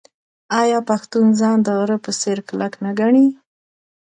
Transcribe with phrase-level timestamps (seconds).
[0.61, 3.27] آیا پښتون ځان د غره په څیر کلک نه ګڼي؟